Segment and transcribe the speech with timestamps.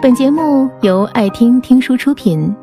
[0.00, 2.54] 本节目由爱听听书出品。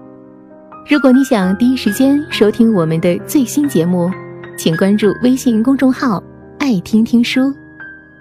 [0.90, 4.10] 如果你想第一时间收听我们的最新节目，
[4.58, 6.24] 请关注微信公众号
[6.60, 7.54] “爱听听书”，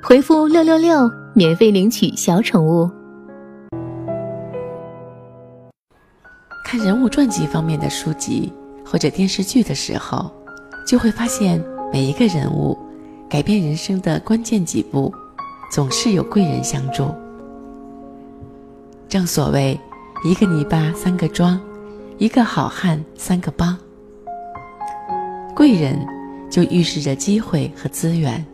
[0.03, 2.91] 回复“六六六”免费领取小宠物。
[6.65, 8.53] 看人物传记方面的书籍
[8.85, 10.29] 或者电视剧的时候，
[10.85, 12.77] 就会发现每一个人物
[13.31, 15.15] 改变人生的关键几步，
[15.71, 17.15] 总是有贵人相助。
[19.15, 19.79] 正所谓，
[20.25, 21.61] 一个泥巴三个桩，
[22.19, 23.79] 一个好汉三个帮。
[25.55, 26.05] 贵人
[26.51, 28.45] 就预示着机会和资源。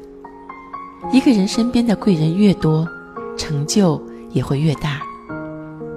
[1.10, 2.86] 一个人身边的贵人越多，
[3.38, 3.98] 成就
[4.32, 5.00] 也会越大。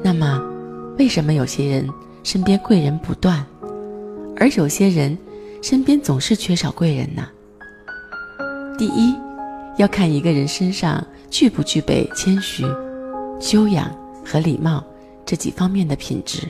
[0.02, 0.42] 那么，
[0.98, 1.90] 为什么有些人
[2.24, 3.46] 身边贵人不断，
[4.38, 5.18] 而有些人
[5.62, 7.28] 身边总是缺少贵人呢？
[8.78, 9.14] 第一，
[9.76, 12.64] 要看一个人身上具不具备谦虚、
[13.42, 13.94] 修养。
[14.26, 14.84] 和礼貌
[15.26, 16.48] 这几方面的品质，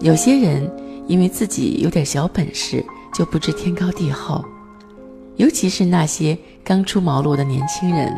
[0.00, 0.70] 有些人
[1.06, 4.44] 因为自己有点小本事就不知天高地厚，
[5.36, 8.16] 尤其是那些刚出茅庐的年轻人，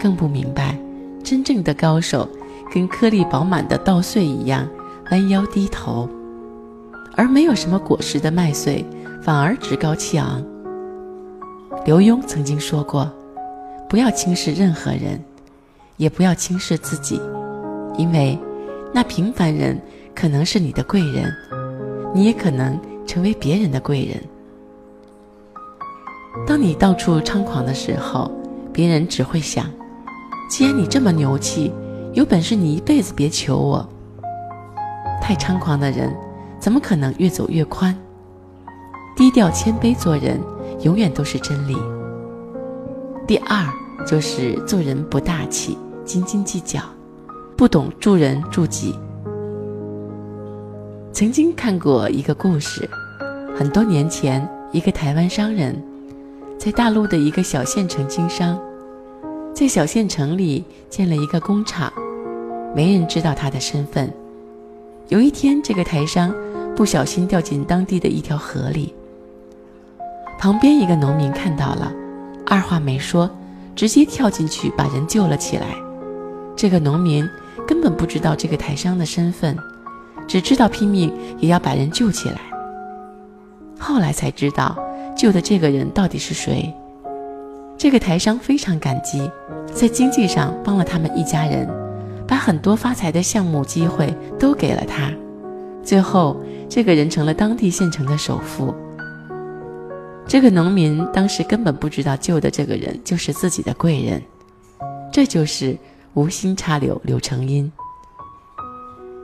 [0.00, 0.76] 更不明白
[1.22, 2.28] 真正的高手
[2.72, 4.68] 跟颗粒饱满的稻穗一样
[5.10, 6.08] 弯腰低头，
[7.16, 8.84] 而没有什么果实的麦穗
[9.22, 10.42] 反而趾高气昂。
[11.84, 13.10] 刘墉曾经说过
[13.88, 15.22] ：“不要轻视任何人。”
[16.00, 17.20] 也不要轻视自己，
[17.98, 18.38] 因为
[18.90, 19.78] 那平凡人
[20.14, 21.30] 可能是你的贵人，
[22.14, 24.18] 你也可能成为别人的贵人。
[26.46, 28.32] 当你到处猖狂的时候，
[28.72, 29.66] 别人只会想：
[30.48, 31.70] 既然你这么牛气，
[32.14, 33.86] 有本事你一辈子别求我。
[35.20, 36.16] 太猖狂的人，
[36.58, 37.94] 怎么可能越走越宽？
[39.14, 40.40] 低调谦卑做人，
[40.80, 41.76] 永远都是真理。
[43.26, 43.66] 第二
[44.06, 45.76] 就是做人不大气。
[46.10, 46.80] 斤斤计较，
[47.56, 48.92] 不懂助人助己。
[51.12, 52.90] 曾经看过一个故事，
[53.56, 55.80] 很多年前，一个台湾商人，
[56.58, 58.58] 在大陆的一个小县城经商，
[59.54, 61.92] 在小县城里建了一个工厂，
[62.74, 64.12] 没人知道他的身份。
[65.10, 66.34] 有一天，这个台商
[66.74, 68.92] 不小心掉进当地的一条河里，
[70.40, 71.92] 旁边一个农民看到了，
[72.44, 73.30] 二话没说，
[73.76, 75.68] 直接跳进去把人救了起来。
[76.60, 77.26] 这个农民
[77.66, 79.56] 根本不知道这个台商的身份，
[80.28, 82.38] 只知道拼命也要把人救起来。
[83.78, 84.76] 后来才知道，
[85.16, 86.70] 救的这个人到底是谁。
[87.78, 89.30] 这个台商非常感激，
[89.72, 91.66] 在经济上帮了他们一家人，
[92.28, 95.10] 把很多发财的项目机会都给了他。
[95.82, 96.36] 最后，
[96.68, 98.74] 这个人成了当地县城的首富。
[100.26, 104.22] 这个农民当时根本不知道救的这个人就是自己的贵人，
[105.10, 105.74] 这就是。
[106.14, 107.70] 无心插柳，柳成荫。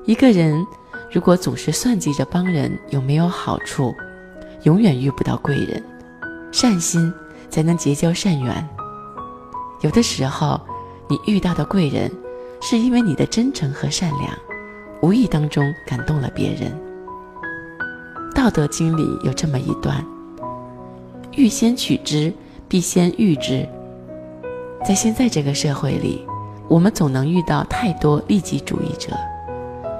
[0.04, 0.64] 一个人
[1.10, 3.92] 如果总是算计着帮人有没有好处，
[4.62, 5.82] 永远遇不到贵人。
[6.52, 7.12] 善心
[7.50, 8.68] 才能结交善缘。
[9.82, 10.60] 有的时候，
[11.08, 12.10] 你遇到的贵人，
[12.62, 14.30] 是因为你的真诚和善良，
[15.02, 16.72] 无意当中感动了别人。
[18.32, 20.02] 道德经里有这么一段
[21.36, 22.32] ：“欲先取之，
[22.68, 23.68] 必先予之。”
[24.86, 26.24] 在现在这个社会里。
[26.68, 29.12] 我们总能遇到太多利己主义者，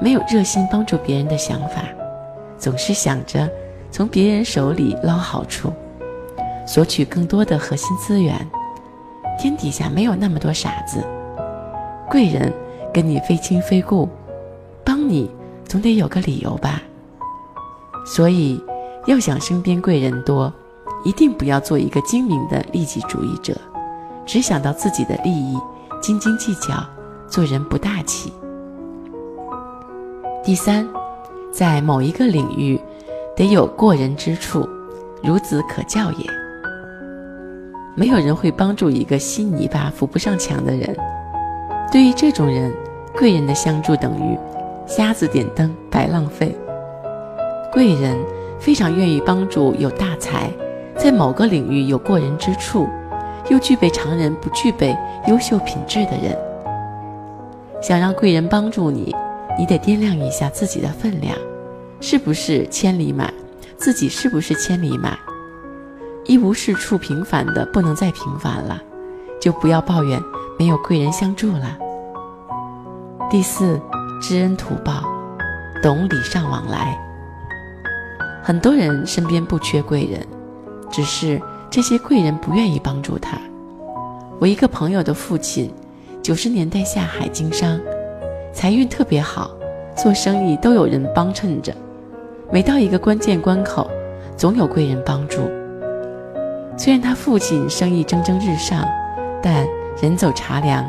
[0.01, 1.83] 没有热心帮助别人的想法，
[2.59, 3.49] 总是想着
[3.91, 5.73] 从别人手里捞好处，
[6.67, 8.35] 索取更多的核心资源。
[9.39, 11.05] 天底下没有那么多傻子，
[12.09, 12.53] 贵人
[12.93, 14.09] 跟你非亲非故，
[14.85, 15.31] 帮你
[15.67, 16.83] 总得有个理由吧。
[18.05, 18.61] 所以，
[19.07, 20.53] 要想身边贵人多，
[21.05, 23.55] 一定不要做一个精明的利己主义者，
[24.25, 25.57] 只想到自己的利益。
[26.01, 26.75] 斤斤计较，
[27.27, 28.33] 做人不大气。
[30.45, 30.87] 第三，
[31.53, 32.81] 在某一个领域，
[33.35, 34.69] 得有过人之处，
[35.23, 36.27] 孺子可教也。
[37.97, 40.95] 没有人会帮助一个稀泥巴扶不上墙的人。
[41.91, 42.73] 对于这种人，
[43.17, 44.39] 贵人的相助等于
[44.87, 46.55] 瞎子点灯，白浪费。
[47.73, 48.17] 贵人
[48.61, 50.51] 非常愿意帮助有大才，
[50.97, 52.87] 在某个领域有过人之处。
[53.49, 54.97] 又具备常人不具备
[55.29, 56.37] 优秀品质的人，
[57.81, 59.15] 想让贵人帮助你，
[59.57, 61.37] 你得掂量一下自己的分量，
[62.01, 63.31] 是不是千里马？
[63.77, 65.17] 自己是不是千里马？
[66.25, 68.83] 一无是处、平凡的不能再平凡了，
[69.41, 70.21] 就不要抱怨
[70.59, 71.79] 没有贵人相助了。
[73.31, 73.81] 第四，
[74.21, 75.05] 知恩图报，
[75.83, 76.99] 懂礼尚往来。
[78.43, 80.27] 很多人身边不缺贵人，
[80.91, 81.41] 只是。
[81.77, 83.39] 这些贵人不愿意帮助他。
[84.41, 85.71] 我一个朋友的父亲，
[86.23, 87.79] 九十年代下海经商，
[88.51, 89.51] 财运特别好，
[89.95, 91.77] 做生意都有人帮衬着。
[92.51, 93.91] 每到一个关键关口，
[94.39, 95.43] 总有贵人帮助。
[96.79, 98.83] 虽然他父亲生意蒸蒸日上，
[99.43, 99.69] 但
[100.01, 100.83] 人走茶凉，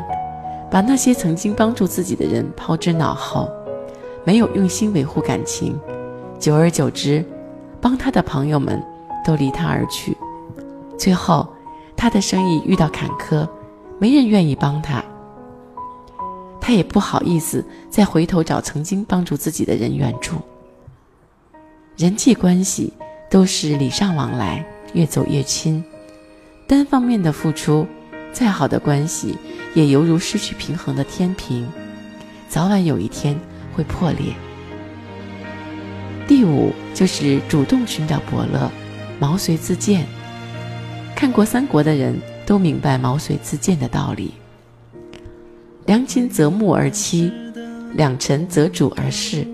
[0.70, 3.46] 把那些曾经帮助自己的人抛之脑后，
[4.24, 5.78] 没有用心维护感情，
[6.38, 7.22] 久而久之，
[7.78, 8.82] 帮他的朋友们
[9.22, 10.16] 都离他而去，
[10.98, 11.48] 最后
[11.96, 13.48] 他的生意遇到坎坷，
[13.98, 15.02] 没人愿意帮他，
[16.60, 20.34] 他也不好意思再回头找曾经帮助自己的人援助。
[21.96, 22.92] 人际关系
[23.30, 25.82] 都是礼尚往来，越走越亲。
[26.66, 27.86] 单方面的付出，
[28.32, 29.36] 再好的关系
[29.74, 31.66] 也犹如失去平衡的天平，
[32.48, 33.38] 早晚有一天
[33.74, 34.34] 会破裂。
[36.26, 38.70] 第五就是主动寻找伯乐，
[39.18, 40.06] 毛遂自荐。
[41.18, 42.16] 看过三国的人
[42.46, 44.34] 都明白毛遂自荐的道理：
[45.84, 47.32] 良禽择木而栖，
[47.94, 49.44] 两臣择主而事。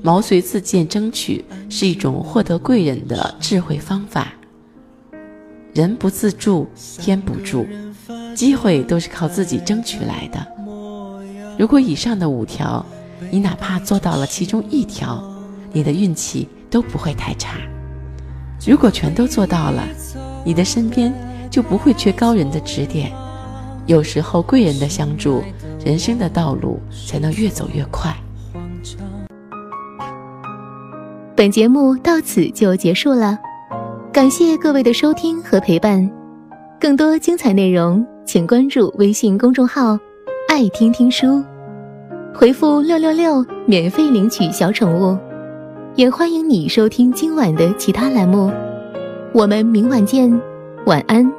[0.00, 4.32] 毛遂自荐，争取是一种获得贵人的智慧方法。
[5.74, 6.68] 人不自助，
[7.00, 7.66] 天不助，
[8.32, 10.46] 机会都是靠自己争取来的。
[11.58, 12.86] 如果以上的五条，
[13.32, 15.20] 你哪怕做到了其中一条，
[15.72, 17.58] 你的运气都不会太差。
[18.64, 19.84] 如果全都做到了，
[20.48, 21.12] 你的身边
[21.50, 23.12] 就不会缺高人的指点。
[23.84, 25.42] 有时候贵人的相助，
[25.84, 28.16] 人生的道路才能越走越快。
[31.36, 33.38] 本节目到此就结束了，
[34.10, 36.10] 感谢各位的收听和陪伴。
[36.80, 39.98] 更多精彩内容，请关注微信公众号
[40.48, 41.44] “爱听听书”，
[42.34, 45.14] 回复“六六六”免费领取小宠物。
[45.94, 48.50] 也欢迎你收听今晚的其他栏目。
[49.32, 50.40] 我们明晚见，
[50.86, 51.37] 晚安。